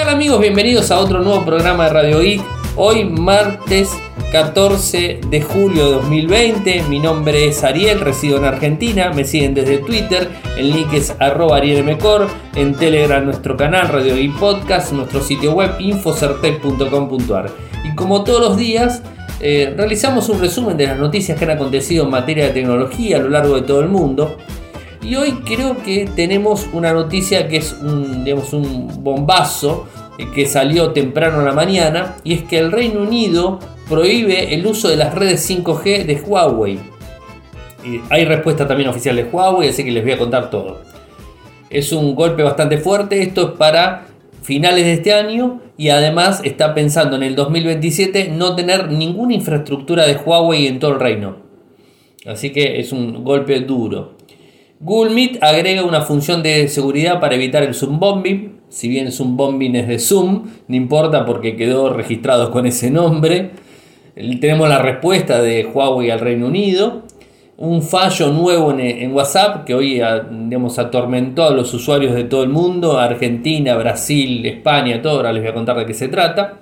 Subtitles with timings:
[0.00, 0.40] tal amigos?
[0.40, 2.40] Bienvenidos a otro nuevo programa de Radio Geek.
[2.74, 3.90] Hoy martes
[4.32, 6.84] 14 de julio de 2020.
[6.84, 9.12] Mi nombre es Ariel, resido en Argentina.
[9.12, 10.30] Me siguen desde Twitter.
[10.56, 12.28] El link es arroba arielmcor.
[12.54, 14.92] En Telegram nuestro canal Radio Geek Podcast.
[14.92, 17.50] Nuestro sitio web infocertec.com.ar.
[17.84, 19.02] Y como todos los días...
[19.42, 23.20] eh, realizamos un resumen de las noticias que han acontecido en materia de tecnología a
[23.20, 24.34] lo largo de todo el mundo.
[25.02, 29.86] Y hoy creo que tenemos una noticia que es un, digamos, un bombazo
[30.34, 34.88] que salió temprano en la mañana y es que el Reino Unido prohíbe el uso
[34.88, 36.78] de las redes 5G de Huawei.
[38.10, 40.82] Hay respuesta también oficial de Huawei, así que les voy a contar todo.
[41.70, 44.06] Es un golpe bastante fuerte, esto es para
[44.42, 50.06] finales de este año y además está pensando en el 2027 no tener ninguna infraestructura
[50.06, 51.36] de Huawei en todo el reino.
[52.26, 54.16] Así que es un golpe duro.
[54.78, 58.59] Google Meet agrega una función de seguridad para evitar el zoom bombing.
[58.70, 63.50] Si bien zoom bombing es de Zoom, no importa porque quedó registrado con ese nombre.
[64.14, 67.02] Tenemos la respuesta de Huawei al Reino Unido.
[67.56, 72.44] Un fallo nuevo en, en WhatsApp que hoy digamos, atormentó a los usuarios de todo
[72.44, 75.16] el mundo, Argentina, Brasil, España, todo.
[75.16, 76.58] Ahora les voy a contar de qué se trata.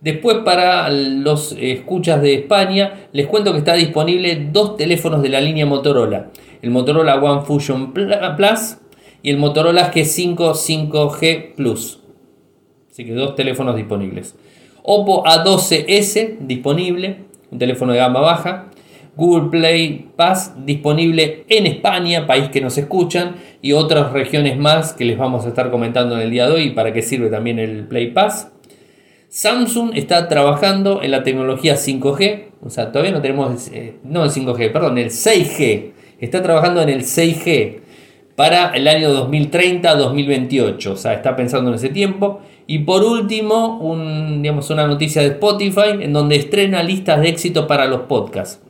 [0.00, 5.42] Después para los escuchas de España les cuento que está disponible dos teléfonos de la
[5.42, 6.30] línea Motorola.
[6.62, 8.78] El Motorola One Fusion Plus
[9.22, 12.00] y el Motorola G5 5G Plus.
[12.90, 14.34] Así que dos teléfonos disponibles.
[14.82, 18.70] Oppo A12S disponible, un teléfono de gama baja.
[19.16, 25.04] Google Play Pass disponible en España, país que nos escuchan, y otras regiones más que
[25.04, 27.88] les vamos a estar comentando en el día de hoy para qué sirve también el
[27.88, 28.52] Play Pass.
[29.28, 34.30] Samsung está trabajando en la tecnología 5G, o sea, todavía no tenemos, eh, no el
[34.30, 35.90] 5G, perdón, el 6G.
[36.20, 37.80] Está trabajando en el 6G
[38.38, 42.38] para el año 2030-2028, o sea, está pensando en ese tiempo.
[42.68, 47.66] Y por último, un, digamos, una noticia de Spotify en donde estrena listas de éxito
[47.66, 48.60] para los podcasts.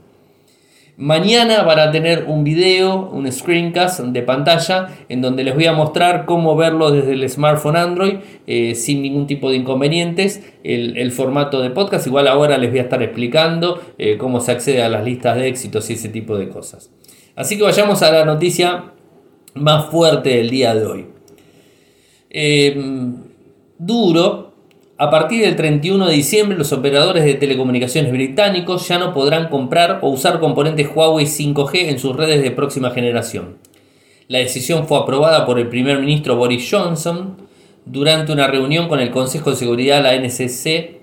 [0.97, 5.75] Mañana van a tener un video, un screencast de pantalla en donde les voy a
[5.75, 8.15] mostrar cómo verlo desde el smartphone Android
[8.47, 10.43] eh, sin ningún tipo de inconvenientes.
[10.65, 14.83] El, formato de podcast, igual ahora les voy a estar explicando eh, cómo se accede
[14.83, 16.91] a las listas de éxitos y ese tipo de cosas.
[17.37, 18.95] Así que vayamos a la noticia
[19.59, 21.07] más fuerte del día de hoy.
[22.31, 22.77] Eh,
[23.79, 24.53] duro,
[24.97, 30.01] a partir del 31 de diciembre, los operadores de telecomunicaciones británicos ya no podrán comprar
[30.03, 33.59] o usar componentes Huawei 5G en sus redes de próxima generación.
[34.27, 37.37] La decisión fue aprobada por el primer ministro Boris Johnson
[37.87, 40.99] durante una reunión con el Consejo de Seguridad, la NCC,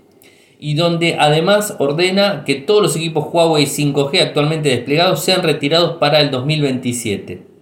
[0.59, 6.22] y donde además ordena que todos los equipos Huawei 5G actualmente desplegados sean retirados para
[6.22, 7.54] el 2027.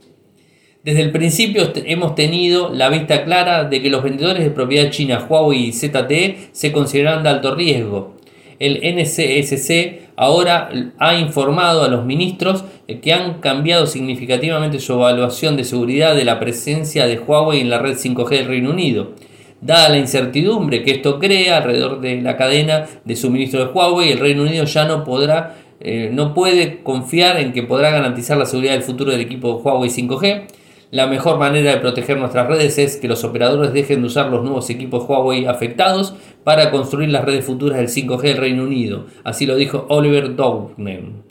[0.83, 5.25] Desde el principio hemos tenido la vista clara de que los vendedores de propiedad china
[5.29, 8.17] Huawei y ZTE se consideran de alto riesgo.
[8.59, 12.65] El NCSC ahora ha informado a los ministros
[13.01, 17.79] que han cambiado significativamente su evaluación de seguridad de la presencia de Huawei en la
[17.79, 19.13] red 5G del Reino Unido.
[19.61, 24.19] Dada la incertidumbre que esto crea alrededor de la cadena de suministro de Huawei, el
[24.19, 28.73] Reino Unido ya no podrá, eh, no puede confiar en que podrá garantizar la seguridad
[28.73, 30.62] del futuro del equipo Huawei 5G.
[30.93, 34.43] La mejor manera de proteger nuestras redes es que los operadores dejen de usar los
[34.43, 39.07] nuevos equipos Huawei afectados para construir las redes futuras del 5G del Reino Unido.
[39.23, 41.23] Así lo dijo Oliver Dowden.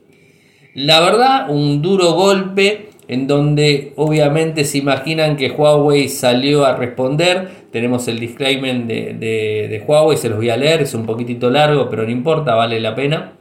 [0.74, 7.48] La verdad, un duro golpe en donde obviamente se imaginan que Huawei salió a responder.
[7.70, 11.50] Tenemos el disclaimer de, de, de Huawei, se los voy a leer, es un poquitito
[11.50, 13.34] largo, pero no importa, vale la pena.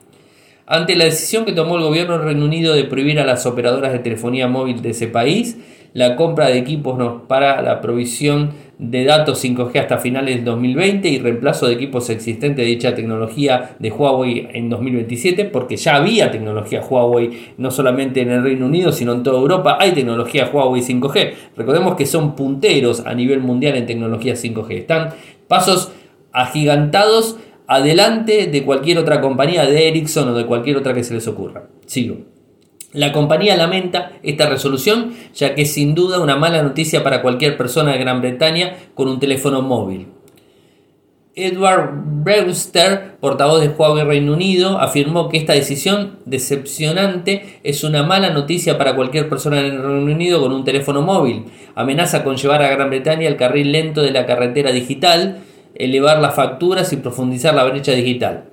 [0.68, 3.92] Ante la decisión que tomó el gobierno del Reino Unido de prohibir a las operadoras
[3.92, 5.58] de telefonía móvil de ese país,
[5.94, 11.20] la compra de equipos para la provisión de datos 5G hasta finales del 2020 y
[11.20, 16.82] reemplazo de equipos existentes de dicha tecnología de Huawei en 2027, porque ya había tecnología
[16.82, 21.34] Huawei no solamente en el Reino Unido, sino en toda Europa hay tecnología Huawei 5G.
[21.56, 24.72] Recordemos que son punteros a nivel mundial en tecnología 5G.
[24.72, 25.10] Están
[25.48, 25.92] pasos
[26.32, 27.38] agigantados
[27.68, 31.70] adelante de cualquier otra compañía, de Ericsson o de cualquier otra que se les ocurra.
[31.86, 32.31] Sigo.
[32.94, 37.56] La compañía lamenta esta resolución ya que es sin duda una mala noticia para cualquier
[37.56, 40.08] persona de Gran Bretaña con un teléfono móvil.
[41.34, 48.32] Edward Brewster, portavoz de Huawei Reino Unido, afirmó que esta decisión decepcionante es una mala
[48.32, 51.46] noticia para cualquier persona en Reino Unido con un teléfono móvil.
[51.76, 55.40] Amenaza con llevar a Gran Bretaña al carril lento de la carretera digital,
[55.76, 58.51] elevar las facturas y profundizar la brecha digital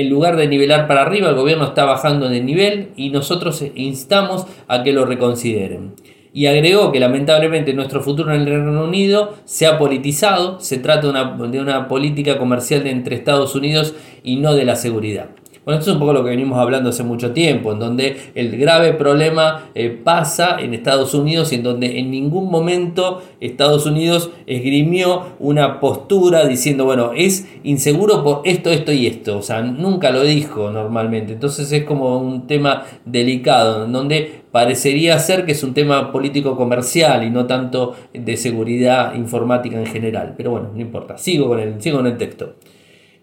[0.00, 4.46] en lugar de nivelar para arriba, el gobierno está bajando de nivel y nosotros instamos
[4.68, 5.94] a que lo reconsideren.
[6.32, 11.02] y agregó que lamentablemente nuestro futuro en el Reino Unido se ha politizado, se trata
[11.02, 15.30] de una, de una política comercial entre Estados Unidos y no de la seguridad.
[15.68, 18.56] Bueno, esto es un poco lo que venimos hablando hace mucho tiempo, en donde el
[18.56, 24.30] grave problema eh, pasa en Estados Unidos y en donde en ningún momento Estados Unidos
[24.46, 29.36] esgrimió una postura diciendo, bueno, es inseguro por esto, esto y esto.
[29.36, 31.34] O sea, nunca lo dijo normalmente.
[31.34, 36.56] Entonces es como un tema delicado, en donde parecería ser que es un tema político
[36.56, 40.32] comercial y no tanto de seguridad informática en general.
[40.34, 41.18] Pero bueno, no importa.
[41.18, 42.54] Sigo con el, sigo con el texto.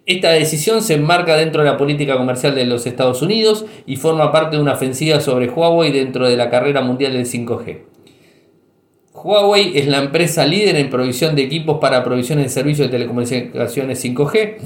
[0.06, 4.32] Esta decisión se enmarca dentro de la política comercial de los Estados Unidos y forma
[4.32, 7.80] parte de una ofensiva sobre Huawei dentro de la carrera mundial del 5G.
[9.14, 14.06] Huawei es la empresa líder en provisión de equipos para provisión de servicios de telecomunicaciones
[14.06, 14.58] 5G.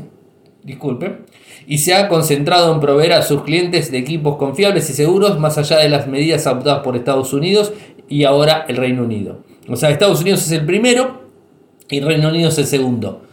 [0.64, 1.20] Disculpe.
[1.68, 5.58] Y se ha concentrado en proveer a sus clientes de equipos confiables y seguros más
[5.58, 7.72] allá de las medidas adoptadas por Estados Unidos
[8.10, 9.40] y ahora el Reino Unido.
[9.70, 11.22] O sea, Estados Unidos es el primero
[11.90, 13.29] y Reino Unido es el segundo.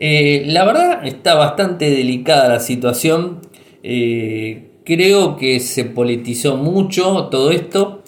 [0.00, 3.40] Eh, la verdad está bastante delicada la situación.
[3.82, 8.02] Eh, creo que se politizó mucho todo esto.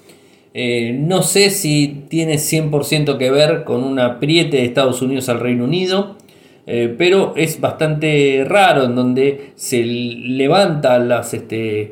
[0.54, 5.40] Eh, no sé si tiene 100% que ver con un apriete de Estados Unidos al
[5.40, 6.16] Reino Unido.
[6.98, 11.90] pero es bastante raro en donde se levanta este,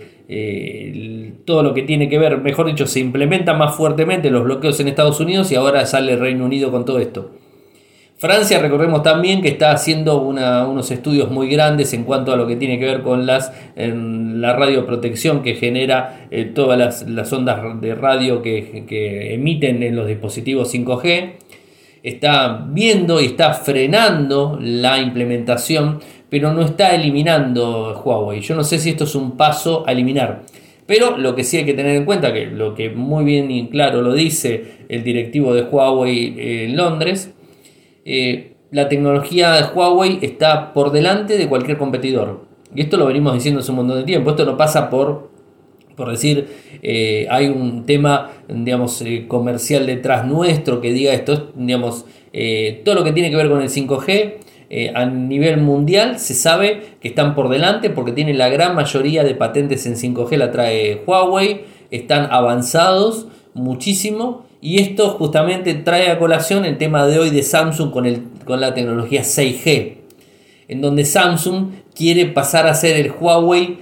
[1.44, 4.87] todo lo que tiene que ver, mejor dicho, se implementa más fuertemente los bloqueos en
[4.89, 7.38] Estados Unidos y ahora sale el Reino Unido con todo esto.
[8.19, 12.56] Francia, recordemos también que está haciendo unos estudios muy grandes en cuanto a lo que
[12.56, 18.43] tiene que ver con las, la radioprotección que genera eh, todas las, ondas de radio
[18.43, 21.35] que, emiten en los dispositivos 5G.
[22.03, 28.41] Está viendo y está frenando la implementación, pero no está eliminando Huawei.
[28.41, 30.43] Yo no sé si esto es un paso a eliminar.
[30.87, 33.69] Pero lo que sí hay que tener en cuenta, que lo que muy bien y
[33.69, 37.32] claro lo dice el directivo de Huawei eh, en Londres,
[38.10, 42.46] eh, la tecnología de Huawei está por delante de cualquier competidor.
[42.75, 44.31] Y esto lo venimos diciendo hace un montón de tiempo.
[44.31, 45.31] Esto no pasa por,
[45.94, 46.49] por decir,
[46.82, 51.52] eh, hay un tema, digamos, eh, comercial detrás nuestro que diga esto.
[51.55, 52.06] Digamos,
[52.84, 54.34] todo lo que tiene que ver con el 5G
[54.94, 59.34] a nivel mundial se sabe que están por delante porque tienen la gran mayoría de
[59.34, 61.62] patentes en 5G la trae Huawei.
[61.90, 63.26] Están avanzados
[63.58, 68.25] muchísimo y esto justamente trae a colación el tema de hoy de Samsung con, el,
[68.44, 69.94] con la tecnología 6G,
[70.69, 73.78] en donde Samsung quiere pasar a ser el Huawei,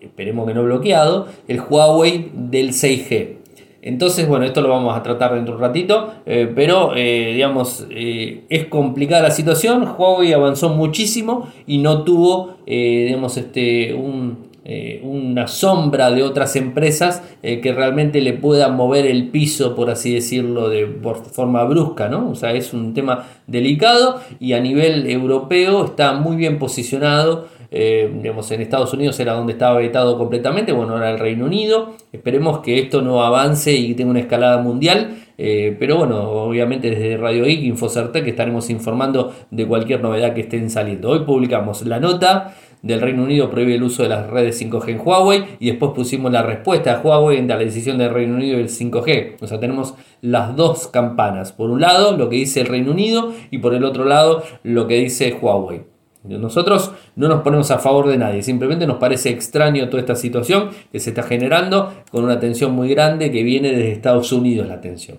[0.00, 3.40] esperemos que no bloqueado, el Huawei del 6G.
[3.82, 7.86] Entonces, bueno, esto lo vamos a tratar dentro de un ratito, eh, pero eh, digamos,
[7.90, 9.94] eh, es complicada la situación.
[9.96, 17.24] Huawei avanzó muchísimo y no tuvo, digamos, este, un, eh, una sombra de otras empresas
[17.42, 22.08] eh, que realmente le puedan mover el piso, por así decirlo, de por forma brusca,
[22.08, 22.30] ¿no?
[22.30, 27.48] O sea, es un tema delicado y a nivel europeo está muy bien posicionado.
[27.72, 31.96] Eh, en Estados Unidos era donde estaba vetado completamente, bueno, ahora el Reino Unido.
[32.12, 35.16] Esperemos que esto no avance y tenga una escalada mundial.
[35.36, 41.10] pero bueno, obviamente desde Radio IC, Infocertec, estaremos informando de cualquier novedad que estén saliendo.
[41.10, 45.00] Hoy publicamos la nota del Reino Unido prohíbe el uso de las redes 5G en
[45.04, 48.68] Huawei y después pusimos la respuesta a Huawei en la decisión del Reino Unido del
[48.68, 49.36] 5G.
[49.40, 51.52] O sea, tenemos las dos campanas.
[51.52, 54.86] Por un lado, lo que dice el Reino Unido y por el otro lado, lo
[54.86, 55.82] que dice Huawei.
[56.22, 60.68] Nosotros no nos ponemos a favor de nadie, simplemente nos parece extraño toda esta situación
[60.92, 64.82] que se está generando con una tensión muy grande que viene desde Estados Unidos la
[64.82, 65.18] tensión.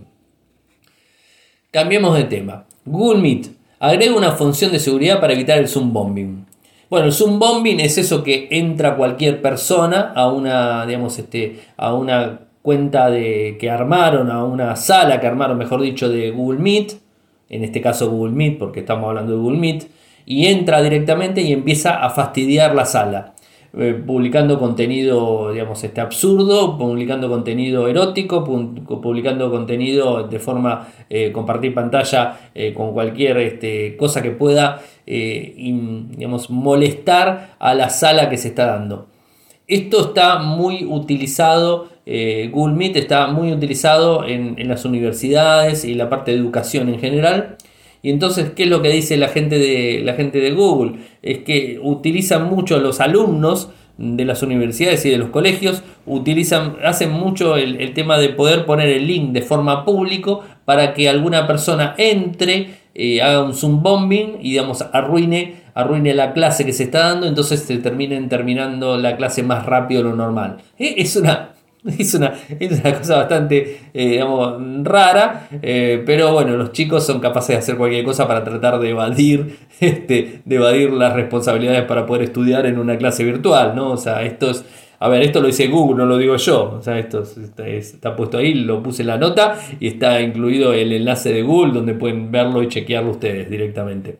[1.71, 2.65] Cambiemos de tema.
[2.85, 3.47] Google Meet
[3.79, 6.45] agrega una función de seguridad para evitar el zoom bombing.
[6.91, 11.93] Bueno, el Zoom bombing es eso que entra cualquier persona a una, digamos, este, a
[11.93, 16.91] una cuenta de, que armaron, a una sala que armaron, mejor dicho, de Google Meet,
[17.47, 19.85] en este caso Google Meet, porque estamos hablando de Google Meet,
[20.25, 23.35] y entra directamente y empieza a fastidiar la sala.
[23.73, 31.73] Eh, publicando contenido, digamos, este absurdo, publicando contenido erótico, publicando contenido de forma eh, compartir
[31.73, 38.49] pantalla eh, con cualquier este, cosa que pueda, digamos, molestar a la sala que se
[38.49, 39.07] está dando.
[39.67, 46.09] Esto está muy utilizado, Google Meet está muy utilizado en, en las universidades y la
[46.09, 47.55] parte de educación en general
[48.03, 50.99] y entonces, ¿qué es lo que dice la gente de, la gente de Google?
[51.21, 57.11] Es que utilizan mucho los alumnos de las universidades y de los colegios, utilizan, hacen
[57.11, 61.93] mucho el, tema de poder poner el link de forma público para que alguna persona
[61.97, 67.09] entre, eh, haga un zoom bombing y digamos arruine, arruine la clase que se está
[67.09, 70.57] dando, entonces se terminen terminando la clase más rápido de lo normal.
[70.79, 71.51] Eh, es una
[71.97, 74.23] Es una, es una cosa bastante, eh,
[74.83, 78.89] rara, eh, pero bueno, los chicos son capaces de hacer cualquier cosa para tratar de
[78.89, 83.91] evadir, este, evadir las responsabilidades para poder estudiar en una clase virtual, ¿no?
[83.91, 84.63] O sea, esto es,
[84.99, 88.15] a ver, esto lo dice Google, no lo digo yo, o sea, esto está, está
[88.15, 91.95] puesto ahí, lo puse en la nota y está incluido el enlace de Google donde
[91.95, 94.19] pueden verlo y chequearlo ustedes directamente.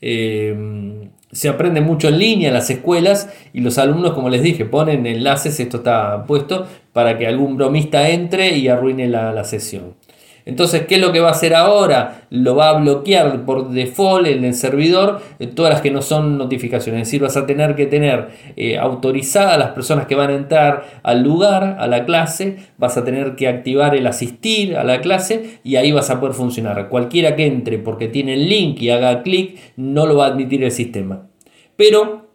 [0.00, 4.64] Eh, se aprende mucho en línea en las escuelas y los alumnos, como les dije,
[4.64, 9.94] ponen enlaces, esto está puesto, para que algún bromista entre y arruine la, sesión.
[10.46, 12.22] Entonces, ¿qué es lo que va a hacer ahora?
[12.30, 15.20] Lo va a bloquear por default en el servidor
[15.54, 17.02] todas las que no son notificaciones.
[17.02, 21.00] Es decir, vas a tener que tener eh, autorizadas las personas que van a entrar
[21.02, 25.60] al lugar, a la clase, vas a tener que activar el asistir a la clase
[25.62, 26.88] y ahí vas a poder funcionar.
[26.88, 30.64] Cualquiera que entre porque tiene el link y haga clic, no lo va a admitir
[30.64, 31.28] el sistema.
[31.76, 32.29] Pero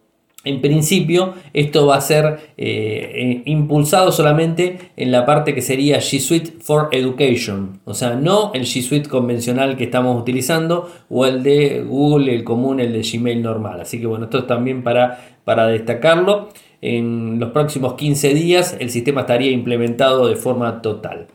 [0.45, 5.97] en principio, esto va a ser eh, eh, impulsado solamente en la parte que sería
[5.97, 11.25] G Suite for Education, o sea, no el G Suite convencional que estamos utilizando o
[11.25, 13.81] el de Google, el común, el de Gmail normal.
[13.81, 16.49] Así que bueno, esto es también para, para destacarlo.
[16.81, 21.27] En los próximos 15 días el sistema estaría implementado de forma total.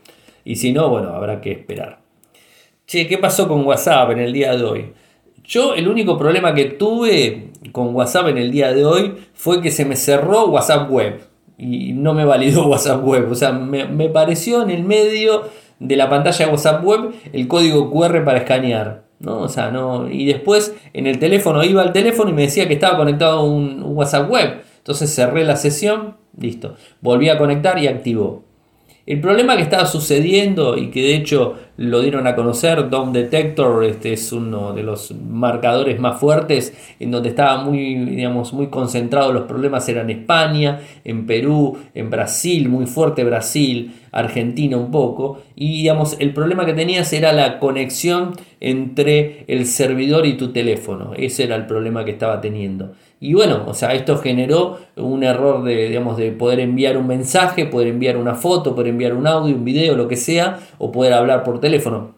[0.45, 1.99] Y si no, bueno, habrá que esperar.
[2.87, 4.93] Che, ¿qué pasó con WhatsApp en el día de hoy?
[5.43, 9.71] Yo el único problema que tuve con WhatsApp en el día de hoy fue que
[9.71, 11.21] se me cerró WhatsApp Web
[11.57, 13.31] y no me validó WhatsApp Web.
[13.31, 15.43] O sea, me, pareció en el medio
[15.79, 19.03] de la pantalla de WhatsApp Web el código QR para escanear.
[19.19, 19.39] ¿no?
[19.41, 20.09] O sea, no.
[20.09, 23.43] Y después en el teléfono iba al teléfono y me decía que estaba conectado a
[23.43, 24.61] un WhatsApp Web.
[24.77, 26.75] Entonces cerré la sesión, listo.
[27.01, 28.43] Volví a conectar y activó.
[29.11, 33.83] El problema que estaba sucediendo y que de hecho lo dieron a conocer, Dome Detector
[33.83, 39.33] este es uno de los marcadores más fuertes en donde estaba muy, digamos, muy concentrados
[39.33, 45.79] los problemas eran España, en Perú, en Brasil, muy fuerte Brasil, Argentina un poco y
[45.81, 51.43] digamos el problema que tenías era la conexión entre el servidor y tu teléfono, ese
[51.43, 52.93] era el problema que estaba teniendo.
[53.23, 57.67] Y bueno, o sea, esto generó un error de, digamos, de poder enviar un mensaje,
[57.67, 61.13] poder enviar una foto, poder enviar un audio, un video, lo que sea, o poder
[61.13, 62.15] hablar por teléfono.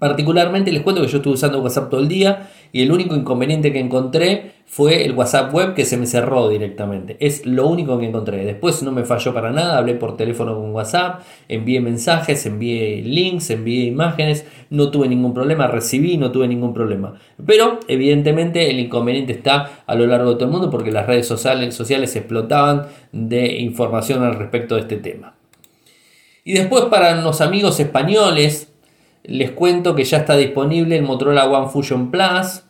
[0.00, 3.72] Particularmente les cuento que yo estuve usando WhatsApp todo el día y el único inconveniente
[3.72, 7.16] que encontré fue el WhatsApp web que se me cerró directamente.
[7.20, 8.44] Es lo único que encontré.
[8.44, 13.50] Después no me falló para nada, hablé por teléfono con WhatsApp, envié mensajes, envié links,
[13.50, 17.14] envié imágenes, no tuve ningún problema, recibí, no tuve ningún problema.
[17.46, 21.28] Pero evidentemente el inconveniente está a lo largo de todo el mundo porque las redes
[21.28, 25.36] sociales, sociales explotaban de información al respecto de este tema.
[26.42, 28.74] Y después para los amigos españoles,
[29.22, 32.63] les cuento que ya está disponible el Motorola One Fusion Plus,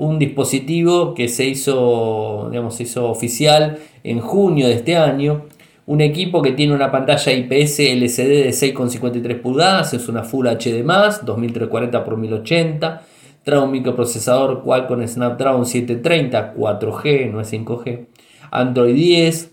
[0.00, 5.44] un dispositivo que se hizo, digamos, hizo oficial en junio de este año.
[5.84, 10.82] Un equipo que tiene una pantalla IPS LCD de 6,53 pulgadas, es una Full HD+,
[11.22, 13.02] 2340 x 1080.
[13.42, 18.06] Trae un microprocesador Qualcomm Snapdragon 730, 4G, no es 5G.
[18.50, 19.50] Android 10.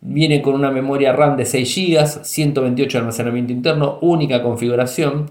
[0.00, 5.30] Viene con una memoria RAM de 6 GB, 128 de almacenamiento interno, única configuración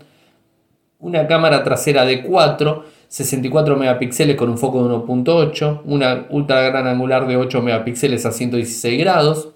[1.03, 6.87] una cámara trasera de 4, 64 megapíxeles con un foco de 1.8, una ultra gran
[6.87, 9.49] angular de 8 megapíxeles a 116 grados,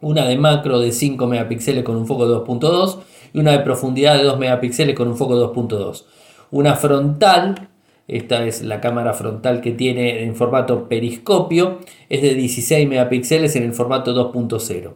[0.00, 3.00] una de macro de 5 megapíxeles con un foco de 2.2
[3.34, 6.06] y una de profundidad de 2 megapíxeles con un foco de 2.2.
[6.50, 7.68] Una frontal,
[8.06, 13.64] esta es la cámara frontal que tiene en formato periscopio, es de 16 megapíxeles en
[13.64, 14.94] el formato 2.0.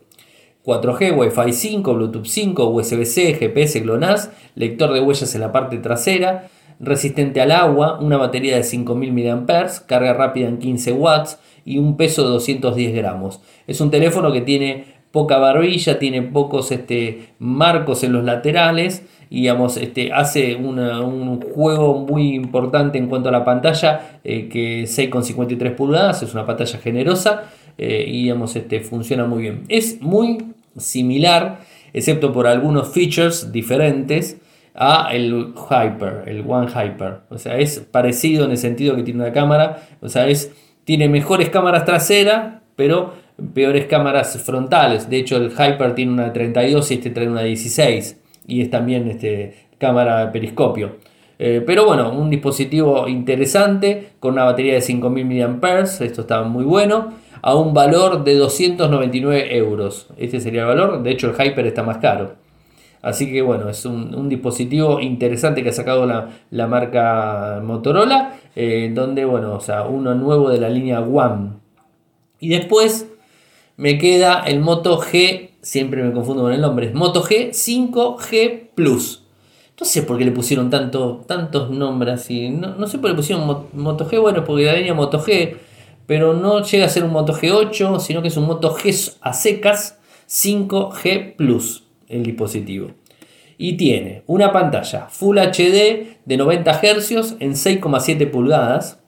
[0.65, 6.49] 4G, Wi-Fi 5, Bluetooth 5, USB-C, GPS, GLONASS, lector de huellas en la parte trasera,
[6.83, 9.47] resistente al agua, una batería de 5000 mAh,
[9.87, 13.41] carga rápida en 15 watts y un peso de 210 gramos.
[13.67, 19.47] Es un teléfono que tiene poca barbilla, tiene pocos este, marcos en los laterales y
[19.49, 26.23] este, hace un juego muy importante en cuanto a la pantalla, eh, que 6,53 pulgadas,
[26.23, 27.45] es una pantalla generosa
[27.79, 29.65] eh, y digamos, este, funciona muy bien.
[29.69, 30.39] Es muy
[30.77, 31.61] similar,
[31.93, 34.39] excepto por algunos features diferentes,
[34.75, 37.21] a el Hyper, el One Hyper.
[37.31, 40.53] O sea, es parecido en el sentido que tiene una cámara, o sea, es,
[40.85, 43.13] tiene mejores cámaras traseras, pero
[43.55, 45.09] peores cámaras frontales.
[45.09, 49.09] De hecho, el Hyper tiene una 32 y este trae una 16 y es también
[49.09, 50.97] este, cámara periscopio.
[51.39, 56.65] Eh, pero bueno, un dispositivo interesante con una batería de 5000 mAh, esto está muy
[56.65, 57.13] bueno
[57.43, 60.07] a un valor de 299 euros.
[60.17, 62.42] Este sería el valor, de hecho el Hyper está más caro.
[63.03, 69.25] Así que bueno, es un, dispositivo interesante que ha sacado la, marca Motorola, eh, donde
[69.25, 71.55] bueno, o sea, uno nuevo de la línea One.
[72.39, 73.09] Y después
[73.77, 78.71] me queda el Moto G siempre me confundo con el nombre, es Moto G 5G
[78.75, 79.23] Plus.
[79.81, 82.51] No sé por qué le pusieron tanto, tantos nombres así.
[82.51, 85.57] No, no sé por qué le pusieron Moto G, bueno, porque la línea Moto G,
[86.07, 89.33] pero no llega a ser un Moto G8, sino que es un Moto G a
[89.33, 91.83] secas 5G Plus
[92.13, 92.91] el dispositivo.
[93.59, 98.99] Y tiene una pantalla Full HD de 90 Hz en 6,7 pulgadas,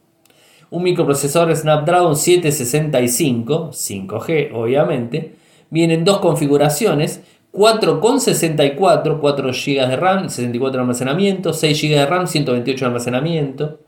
[0.71, 5.35] un microprocesador Snapdragon 765, 5G obviamente,
[5.71, 12.27] vienen dos configuraciones, 4,64, 4 GB de RAM, 64 de almacenamiento, 6 GB de RAM,
[12.27, 13.81] 128 de almacenamiento.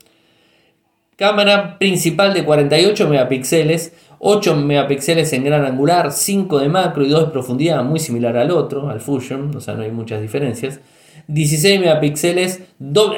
[1.17, 7.25] Cámara principal de 48 megapíxeles, 8 megapíxeles en gran angular, 5 de macro y 2
[7.25, 10.79] de profundidad, muy similar al otro, al Fusion, o sea, no hay muchas diferencias.
[11.27, 12.61] 16 megapíxeles,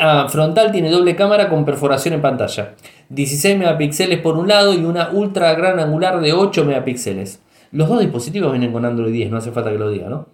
[0.01, 2.75] ah, frontal tiene doble cámara con perforación en pantalla.
[3.09, 7.41] 16 megapíxeles por un lado y una ultra gran angular de 8 megapíxeles.
[7.71, 10.27] Los dos dispositivos vienen con Android 10, no hace falta que lo diga, ¿no?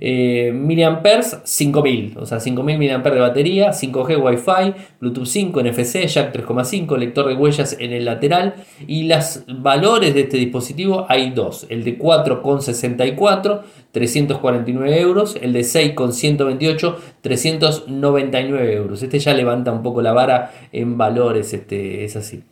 [0.00, 6.34] Eh, miliamperes 5000, o sea, 5000 mAh de batería, 5G Wi-Fi, Bluetooth 5, NFC, Jack
[6.34, 8.54] 3,5, lector de huellas en el lateral
[8.86, 15.64] y los valores de este dispositivo hay dos, el de 4,64, 349 euros, el de
[15.64, 19.02] 6,128, 399 euros.
[19.02, 22.42] Este ya levanta un poco la vara en valores, este, es así.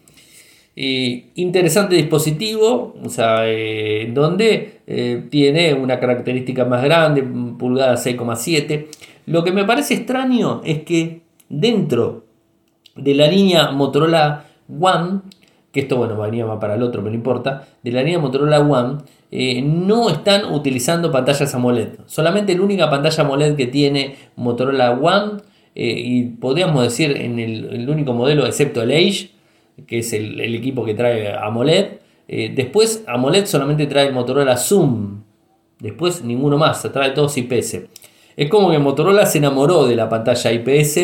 [0.80, 7.24] Eh, interesante dispositivo, o sea, eh, donde eh, tiene una característica más grande,
[7.58, 8.86] pulgada 6,7.
[9.26, 12.26] Lo que me parece extraño es que dentro
[12.94, 15.22] de la línea Motorola One,
[15.72, 18.60] que esto bueno, venía más para el otro, pero no importa, de la línea Motorola
[18.60, 18.98] One,
[19.64, 21.88] no están utilizando pantallas AMOLED.
[22.06, 25.42] Solamente la única pantalla AMOLED que tiene Motorola One,
[25.74, 29.37] y podríamos decir en el, el único modelo excepto el Age,
[29.86, 31.86] que es el, equipo que trae AMOLED.
[32.26, 35.22] Eh, después AMOLED solamente trae Motorola Zoom.
[35.78, 37.82] Después ninguno más, trae todos IPS.
[38.38, 40.96] Es como que Motorola se enamoró de la pantalla IPS.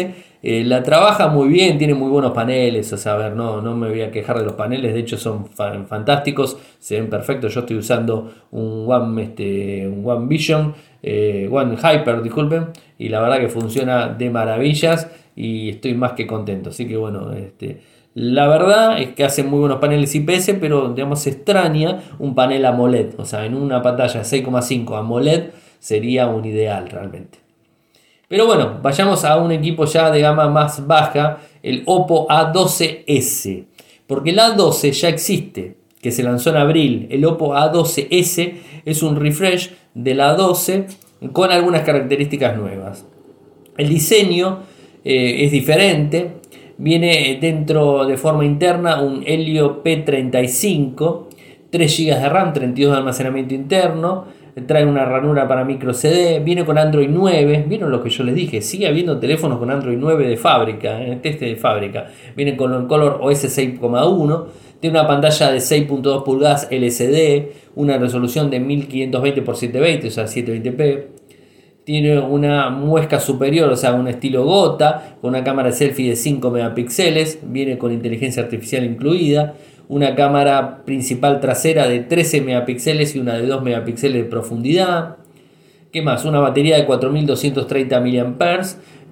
[0.47, 2.93] Eh, la trabaja muy bien, tiene muy buenos paneles.
[2.93, 4.95] O sea, a ver, no, no me voy a quejar de los paneles.
[4.95, 7.55] De hecho, son fantásticos, se ven perfectos.
[7.55, 12.67] Yo estoy usando un One, este, un One Vision, eh, One Hyper, disculpen.
[12.99, 15.11] Y la verdad que funciona de maravillas.
[15.35, 16.71] Y estoy más que contento.
[16.71, 17.81] Así que bueno, este
[18.15, 23.19] la verdad es que hacen muy buenos paneles IPS, pero digamos extraña un panel AMOLED.
[23.19, 25.51] O sea, en una pantalla 6,5 AMOLED
[25.81, 27.39] sería un ideal realmente.
[28.29, 33.65] Pero bueno, vayamos a un equipo ya de gama más baja, el Oppo A12S.
[34.07, 37.09] Porque el A12 ya existe, que se lanzó en abril.
[37.11, 40.87] El Oppo A12S es un refresh del A12
[41.33, 43.05] con algunas características nuevas.
[43.77, 44.61] El diseño
[45.05, 46.37] eh, es diferente,
[46.77, 51.27] Viene dentro de forma interna un Helio P35,
[51.71, 54.25] 3 GB de RAM, 32 de almacenamiento interno,
[54.67, 58.35] trae una ranura para micro CD, viene con Android 9, vieron lo que yo les
[58.35, 62.73] dije, sigue habiendo teléfonos con Android 9 de fábrica, en este de fábrica, viene con
[62.73, 64.45] el color OS 6.1,
[64.81, 70.25] tiene una pantalla de 6.2 pulgadas LCD, una resolución de 1520 x 720, o sea
[70.25, 71.05] 720p,
[71.85, 76.51] tiene una muesca superior, o sea, un estilo gota, con una cámara selfie de 5
[76.51, 79.55] megapíxeles, viene con inteligencia artificial incluida,
[79.89, 85.17] una cámara principal trasera de 13 megapíxeles y una de 2 megapíxeles de profundidad.
[85.93, 86.25] ¿Qué más?
[86.25, 88.63] Una batería de 4230 mAh,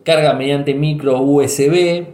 [0.02, 2.06] carga mediante micro USB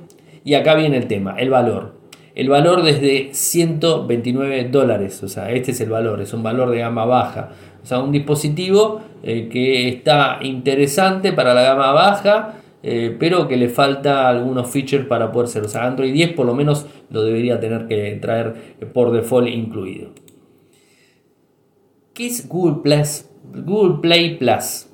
[0.44, 1.97] y acá viene el tema, el valor.
[2.38, 6.78] El valor desde 129 dólares, o sea, este es el valor, es un valor de
[6.78, 7.48] gama baja.
[7.82, 13.56] O sea, un dispositivo eh, que está interesante para la gama baja, eh, pero que
[13.56, 15.64] le falta algunos features para poder ser.
[15.64, 20.10] O sea, Android 10 por lo menos lo debería tener que traer por default incluido.
[22.14, 23.24] ¿Qué es Google Plus?
[23.52, 24.86] Google Play Plus.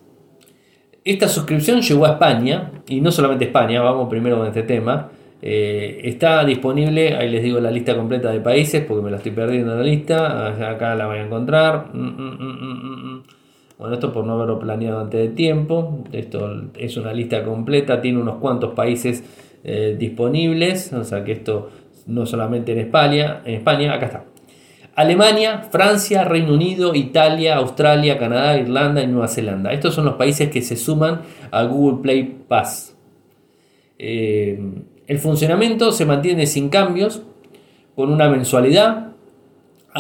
[1.05, 5.11] Esta suscripción llegó a España, y no solamente España, vamos primero con este tema.
[5.47, 9.33] Eh, está disponible, ahí les digo la lista completa de países porque me la estoy
[9.33, 10.71] perdiendo en la lista.
[10.71, 11.91] Acá la voy a encontrar.
[11.93, 13.23] Mm, mm, mm,
[13.77, 16.03] bueno, esto por no haberlo planeado antes de tiempo.
[16.13, 19.23] Esto es una lista completa, tiene unos cuantos países
[19.63, 20.95] eh, disponibles.
[20.95, 21.69] O sea que esto
[22.07, 24.25] no solamente en España, en España, acá está.
[24.95, 29.75] Alemania, Francia, Reino Unido, Italia, Australia, Canadá, Irlanda y Nueva Zelanda.
[29.75, 32.97] Estos son los países que se suman a Google Play Pass.
[33.99, 34.59] Eh,
[35.07, 37.23] el funcionamiento se mantiene sin cambios,
[37.95, 39.13] con una mensualidad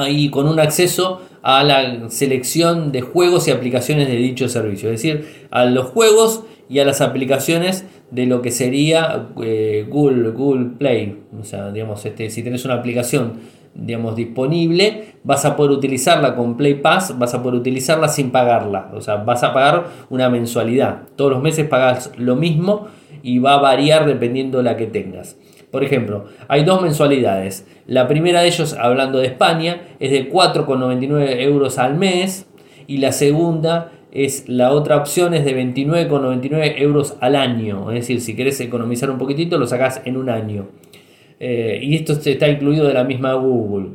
[0.08, 5.02] y con un acceso a la selección de juegos y aplicaciones de dicho servicio, es
[5.02, 10.70] decir, a los juegos y a las aplicaciones de lo que sería eh, Google, Google
[10.78, 11.22] Play.
[11.38, 13.34] O sea, digamos, este, si tienes una aplicación
[13.74, 18.90] digamos, disponible, vas a poder utilizarla con Play Pass, vas a poder utilizarla sin pagarla.
[18.94, 21.02] O sea, vas a pagar una mensualidad.
[21.16, 22.86] Todos los meses pagas lo mismo
[23.24, 25.38] y va a variar dependiendo de la que tengas.
[25.70, 27.66] Por ejemplo, hay dos mensualidades.
[27.86, 32.46] La primera de ellos, hablando de España, es de 4,99 euros al mes
[32.86, 37.90] y la segunda es la otra opción es de 29,99 euros al año.
[37.90, 40.68] Es decir, si querés economizar un poquitito, lo sacás en un año.
[41.40, 43.88] Eh, y esto está incluido de la misma Google.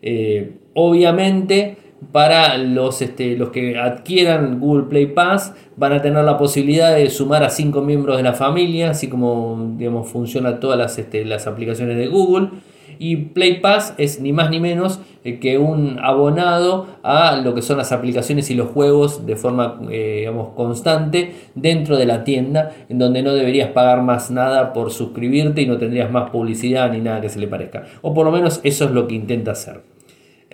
[0.00, 1.76] Eh, obviamente,
[2.10, 7.08] para los, este, los que adquieran Google Play Pass, van a tener la posibilidad de
[7.10, 11.46] sumar a 5 miembros de la familia, así como digamos, funciona todas las, este, las
[11.46, 12.48] aplicaciones de Google.
[12.98, 17.62] Y Play Pass es ni más ni menos eh, que un abonado a lo que
[17.62, 22.98] son las aplicaciones y los juegos de forma eh, constante dentro de la tienda, en
[22.98, 27.20] donde no deberías pagar más nada por suscribirte y no tendrías más publicidad ni nada
[27.20, 27.84] que se le parezca.
[28.02, 29.80] O por lo menos eso es lo que intenta hacer.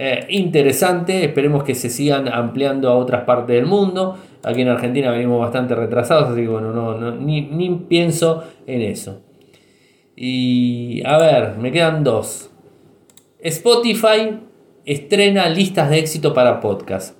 [0.00, 4.16] Eh, interesante, esperemos que se sigan ampliando a otras partes del mundo.
[4.44, 9.22] Aquí en Argentina venimos bastante retrasados, así que bueno, no, ni, ni pienso en eso.
[10.14, 12.48] Y a ver, me quedan dos.
[13.40, 14.38] Spotify
[14.84, 17.16] estrena listas de éxito para podcast.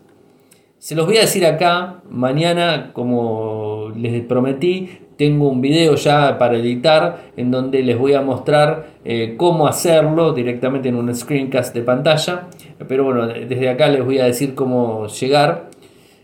[0.79, 6.57] Se los voy a decir acá, mañana, como les prometí, tengo un video ya para
[6.57, 11.83] editar en donde les voy a mostrar eh, cómo hacerlo directamente en un screencast de
[11.83, 12.47] pantalla.
[12.87, 15.71] Pero bueno, desde acá les voy a decir cómo llegar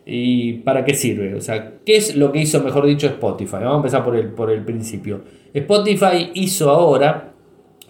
[0.07, 1.35] y para qué sirve.
[1.35, 3.57] O sea, ¿qué es lo que hizo, mejor dicho, Spotify?
[3.57, 5.22] Vamos a empezar por el, por el principio.
[5.52, 7.33] Spotify hizo ahora,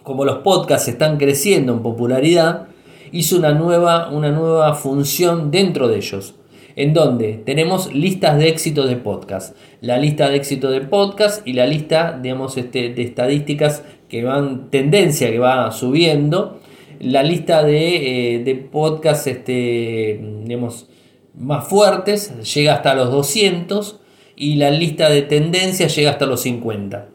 [0.03, 2.69] como los podcasts están creciendo en popularidad,
[3.13, 6.35] hizo una nueva, una nueva función dentro de ellos,
[6.77, 11.53] en donde tenemos listas de éxito de podcast, la lista de éxito de podcast y
[11.53, 16.61] la lista, digamos, este, de estadísticas que van, tendencia que va subiendo,
[17.01, 20.89] la lista de, eh, de podcasts, este, digamos,
[21.37, 24.01] más fuertes llega hasta los 200
[24.37, 27.14] y la lista de tendencias llega hasta los 50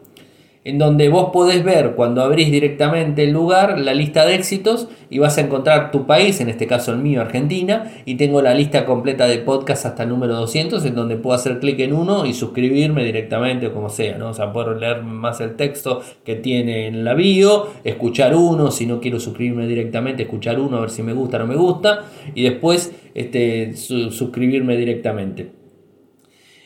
[0.69, 5.17] en donde vos podés ver cuando abrís directamente el lugar la lista de éxitos y
[5.17, 8.85] vas a encontrar tu país, en este caso el mío, Argentina, y tengo la lista
[8.85, 12.35] completa de podcasts hasta el número 200, en donde puedo hacer clic en uno y
[12.35, 14.29] suscribirme directamente o como sea, ¿no?
[14.29, 18.85] O sea, puedo leer más el texto que tiene en la bio, escuchar uno, si
[18.85, 22.05] no quiero suscribirme directamente, escuchar uno, a ver si me gusta o no me gusta,
[22.35, 25.58] y después este, suscribirme directamente.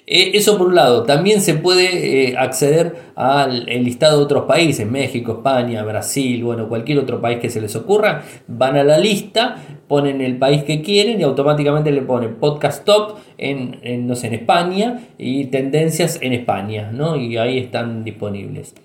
[0.06, 4.86] Eh, eso por un lado, también se puede eh, acceder al listado de otros países,
[4.86, 9.56] México, España, Brasil, bueno, cualquier otro país que se les ocurra, van a la lista,
[9.88, 14.28] ponen el país que quieren y automáticamente le ponen podcast top en, en, no sé,
[14.28, 17.16] en España y tendencias en España, ¿no?
[17.16, 18.76] Y ahí están disponibles.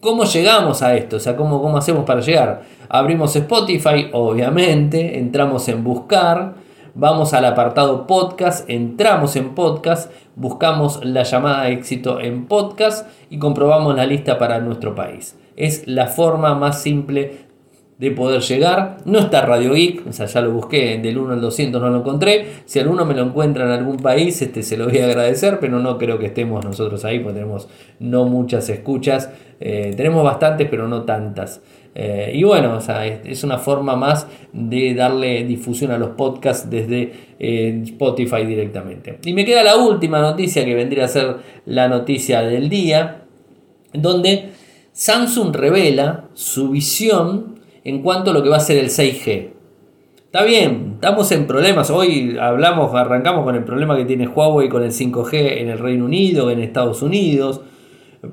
[0.00, 1.16] ¿Cómo llegamos a esto?
[1.16, 2.62] O sea, ¿cómo, cómo hacemos para llegar?
[2.90, 6.54] Abrimos Spotify, obviamente, entramos en buscar,
[6.96, 13.38] vamos al apartado podcast, entramos en podcast, buscamos la llamada de éxito en podcast y
[13.38, 15.36] comprobamos la lista para nuestro país.
[15.56, 17.46] Es la forma más simple
[17.98, 18.98] de poder llegar.
[19.04, 21.98] No está Radio Geek, o sea, ya lo busqué, del 1 al 200 no lo
[21.98, 22.46] encontré.
[22.64, 25.78] Si alguno me lo encuentra en algún país, este, se lo voy a agradecer, pero
[25.78, 27.68] no creo que estemos nosotros ahí, porque tenemos
[28.00, 29.30] no muchas escuchas.
[29.60, 31.60] Eh, tenemos bastantes, pero no tantas.
[31.98, 32.78] Eh, y bueno,
[33.24, 39.18] es, una forma más de darle difusión a los podcasts desde eh, Spotify directamente.
[39.24, 43.22] Y me queda la última noticia que vendría a ser la noticia del día,
[43.94, 44.50] donde
[44.92, 49.48] Samsung revela su visión en cuanto a lo que va a ser el 6G.
[50.26, 51.88] Está bien, estamos en problemas.
[51.88, 56.04] Hoy hablamos, arrancamos con el problema que tiene Huawei con el 5G en el Reino
[56.04, 57.62] Unido, en Estados Unidos.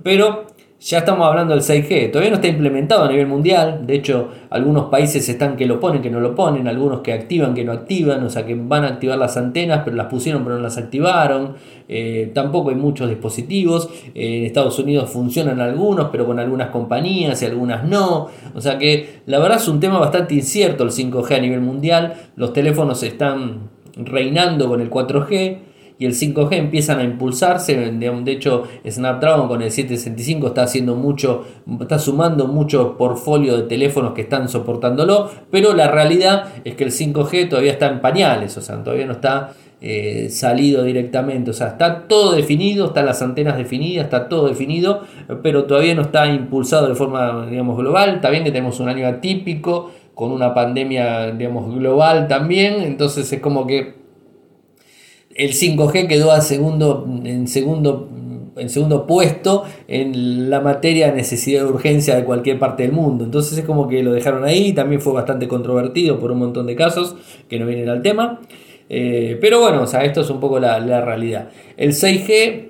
[0.03, 0.47] Pero
[0.85, 4.85] ya estamos hablando del 6G, todavía no está implementado a nivel mundial, de hecho algunos
[4.85, 8.21] países están que lo ponen, que no lo ponen, algunos que activan, que no activan,
[8.23, 11.55] o sea que van a activar las antenas, pero las pusieron pero no las activaron,
[11.87, 17.41] eh, tampoco hay muchos dispositivos, eh, en Estados Unidos funcionan algunos, pero con algunas compañías
[17.41, 21.37] y algunas no, o sea que la verdad es un tema bastante incierto el 5G
[21.37, 27.03] a nivel mundial, los teléfonos están reinando con el 4G, y el 5G empiezan a
[27.03, 27.75] impulsarse.
[27.75, 31.45] De, hecho, Snapdragon con el 765 está haciendo mucho,
[31.79, 36.91] está sumando mucho portfolio de teléfonos que están soportándolo, pero la realidad es que el
[36.91, 39.53] 5G todavía está en pañales, o sea, todavía no está
[39.85, 45.01] eh, salido directamente, o sea, está todo definido, están las antenas definidas, está todo definido,
[45.41, 48.15] pero todavía no está impulsado de forma, digamos, global.
[48.15, 53.41] Está bien que tenemos un año atípico con una pandemia, digamos, global también, entonces es
[53.41, 54.02] como que
[55.35, 58.09] el 5G quedó segundo, en segundo
[58.55, 63.23] en segundo puesto en la materia de necesidad de urgencia de cualquier parte del mundo.
[63.25, 66.75] Entonces es como que lo dejaron ahí, también fue bastante controvertido por un montón de
[66.75, 67.15] casos
[67.49, 68.41] que no vienen al tema.
[68.89, 71.49] Eh, pero bueno, o sea, esto es un poco la, la realidad.
[71.77, 72.69] El 6G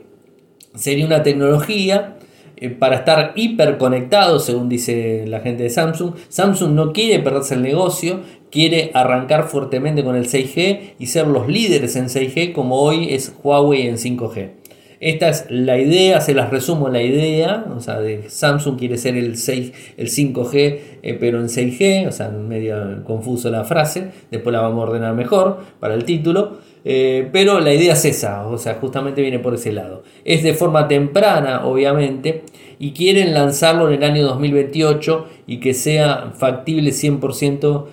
[0.76, 2.17] sería una tecnología
[2.56, 6.13] eh, para estar hiperconectado, según dice la gente de Samsung.
[6.30, 8.21] Samsung no quiere perderse el negocio,
[8.53, 13.33] quiere arrancar fuertemente con el 6G y ser los líderes en 6G como hoy es
[13.43, 14.51] Huawei en 5G.
[14.99, 19.17] Esta es la idea, se las resumo la idea, o sea, de Samsung quiere ser
[19.17, 24.53] el, 6, el 5G, eh, pero en 6G, o sea, medio confuso la frase, después
[24.53, 28.57] la vamos a ordenar mejor para el título, eh, pero la idea es esa, o
[28.59, 30.03] sea, justamente viene por ese lado.
[30.23, 32.43] Es de forma temprana, obviamente,
[32.77, 37.85] y quieren lanzarlo en el año 2028 y que sea factible 100%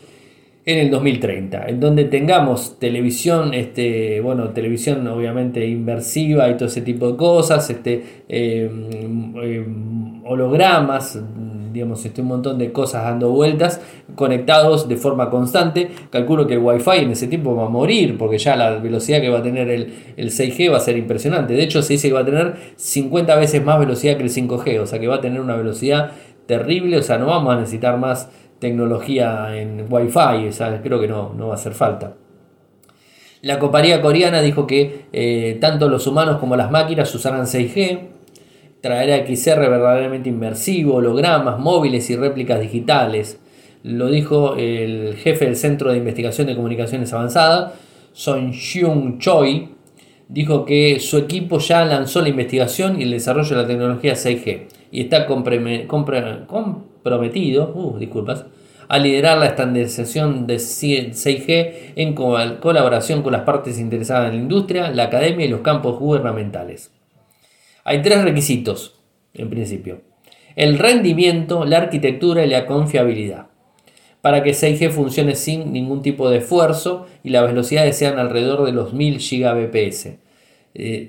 [0.66, 6.83] en el 2030, en donde tengamos televisión, este, bueno, televisión obviamente inversiva y todo ese
[6.83, 8.70] tipo de cosas, este, eh,
[9.42, 9.66] eh,
[10.25, 11.18] hologramas,
[11.73, 13.81] digamos, este, un montón de cosas dando vueltas,
[14.14, 15.88] conectados de forma constante.
[16.11, 19.31] Calculo que el Wi-Fi en ese tiempo va a morir, porque ya la velocidad que
[19.31, 21.55] va a tener el, el 6G va a ser impresionante.
[21.55, 24.81] De hecho, se dice que va a tener 50 veces más velocidad que el 5G,
[24.81, 26.12] o sea que va a tener una velocidad
[26.46, 28.29] terrible, o sea, no vamos a necesitar más
[28.61, 30.51] tecnología en Wi-Fi,
[30.83, 32.14] creo que no, no va a hacer falta.
[33.42, 38.01] La compañía coreana dijo que eh, tanto los humanos como las máquinas usarán 6G,
[38.83, 43.40] traerá XR verdaderamente inmersivo, hologramas, móviles y réplicas digitales.
[43.83, 47.73] Lo dijo el jefe del Centro de Investigación de Comunicaciones Avanzadas,
[48.12, 49.70] Son Hyun Choi.
[50.29, 54.80] Dijo que su equipo ya lanzó la investigación y el desarrollo de la tecnología 6G
[54.90, 58.46] y está comprometido uh, disculpas,
[58.88, 64.90] a liderar la estandarización de 6G en colaboración con las partes interesadas en la industria,
[64.90, 66.90] la academia y los campos gubernamentales.
[67.85, 68.98] Hay tres requisitos,
[69.33, 70.00] en principio.
[70.57, 73.46] El rendimiento, la arquitectura y la confiabilidad.
[74.22, 78.72] Para que 6G funcione sin ningún tipo de esfuerzo y las velocidades sean alrededor de
[78.72, 80.09] los 1000 Gbps,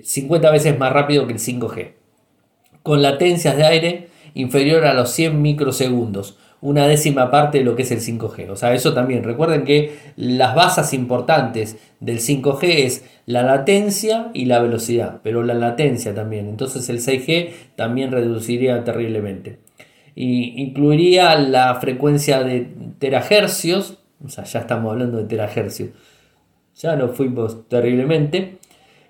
[0.03, 2.00] 50 veces más rápido que el 5G.
[2.83, 7.81] Con latencias de aire inferior a los 100 microsegundos, una décima parte de lo que
[7.81, 8.49] es el 5G.
[8.49, 9.23] O sea, eso también.
[9.23, 15.55] Recuerden que las bases importantes del 5G es la latencia y la velocidad, pero la
[15.55, 16.47] latencia también.
[16.47, 19.57] Entonces el 6G también reduciría terriblemente.
[20.13, 25.89] Y incluiría la frecuencia de terahercios, o sea, ya estamos hablando de terahercios,
[26.75, 28.57] ya nos fuimos terriblemente.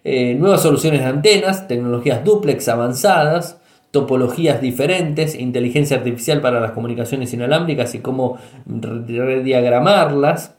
[0.04, 3.61] Eh, nuevas soluciones de antenas, tecnologías duplex avanzadas,
[3.92, 10.56] topologías diferentes, inteligencia artificial para las comunicaciones inalámbricas y cómo rediagramarlas.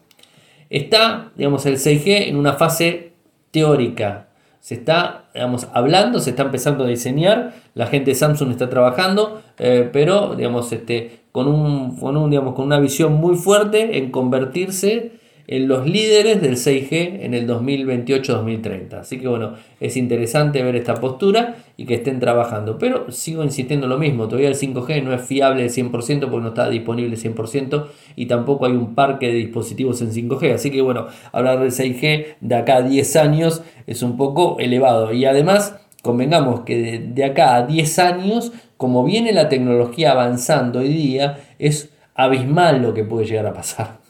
[0.69, 3.13] Está, digamos, el 6G en una fase
[3.51, 4.27] teórica.
[4.59, 9.41] Se está, digamos, hablando, se está empezando a diseñar, la gente de Samsung está trabajando,
[9.57, 14.09] eh, pero, digamos, este, con, un, con, un, digamos, con una visión muy fuerte en
[14.09, 15.11] convertirse
[15.47, 18.93] en los líderes del 6G en el 2028-2030.
[18.93, 22.77] Así que bueno, es interesante ver esta postura y que estén trabajando.
[22.77, 26.47] Pero sigo insistiendo lo mismo, todavía el 5G no es fiable al 100% porque no
[26.49, 30.53] está disponible 100% y tampoco hay un parque de dispositivos en 5G.
[30.53, 35.11] Así que bueno, hablar del 6G de acá a 10 años es un poco elevado.
[35.11, 40.89] Y además, convengamos que de acá a 10 años, como viene la tecnología avanzando hoy
[40.89, 44.02] día, es abismal lo que puede llegar a pasar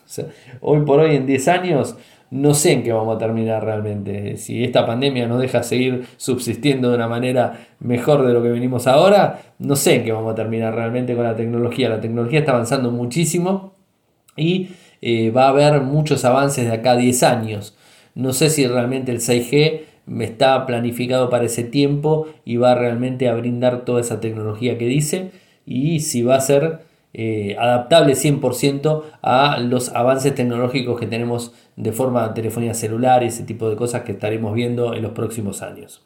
[0.61, 1.95] hoy por hoy, en 10 años,
[2.33, 4.37] no sé en qué vamos a terminar realmente.
[4.37, 8.87] Si esta pandemia nos deja seguir subsistiendo de una manera mejor de lo que venimos
[8.87, 11.89] ahora, no sé en qué vamos a terminar realmente con la tecnología.
[11.89, 13.75] La tecnología está avanzando muchísimo
[14.35, 14.69] y
[15.01, 17.77] eh, va a haber muchos avances de acá a 10 años.
[18.15, 19.81] No sé si realmente el 6G
[20.19, 25.31] está planificado para ese tiempo y va realmente a brindar toda esa tecnología que dice
[25.65, 26.79] y si va a ser
[27.13, 33.27] eh, adaptable 100% a los avances tecnológicos que tenemos de forma de telefonía celular y
[33.27, 36.01] ese tipo de cosas que estaremos viendo en los próximos años.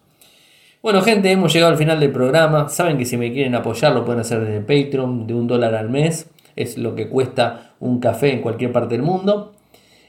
[0.82, 2.70] Bueno gente, hemos llegado al final del programa.
[2.70, 5.90] Saben que si me quieren apoyar lo pueden hacer desde Patreon de un dólar al
[5.90, 6.30] mes.
[6.56, 9.54] Es lo que cuesta un café en cualquier parte del mundo.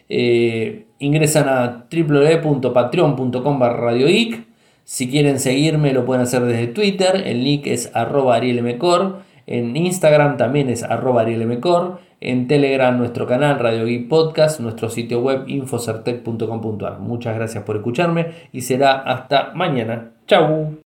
[0.08, 4.46] Eh, ingresan a www.patreon.com radioic.
[4.84, 7.22] Si quieren seguirme lo pueden hacer desde Twitter.
[7.26, 9.27] El link es arroba arielmcor.
[9.50, 12.00] En Instagram también es arroba arielmcor.
[12.20, 16.98] En Telegram nuestro canal Radio Geek Podcast, nuestro sitio web infocertec.com.ar.
[16.98, 20.10] Muchas gracias por escucharme y será hasta mañana.
[20.26, 20.80] Chau.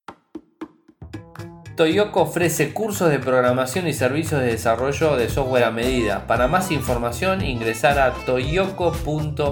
[1.76, 6.28] Toyoko ofrece cursos de programación y servicios de desarrollo de software a medida.
[6.28, 9.52] Para más información ingresar a toyoko.io.